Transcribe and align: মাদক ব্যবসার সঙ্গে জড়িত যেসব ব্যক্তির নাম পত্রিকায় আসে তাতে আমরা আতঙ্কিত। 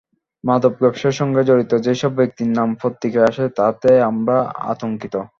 মাদক 0.43 0.73
ব্যবসার 0.81 1.17
সঙ্গে 1.19 1.41
জড়িত 1.43 1.71
যেসব 1.85 2.11
ব্যক্তির 2.15 2.49
নাম 2.57 2.69
পত্রিকায় 2.81 3.29
আসে 3.31 3.45
তাতে 3.57 3.89
আমরা 4.09 4.37
আতঙ্কিত। 4.71 5.15